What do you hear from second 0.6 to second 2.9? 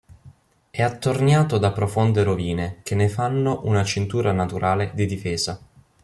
È attorniato da profonde rovine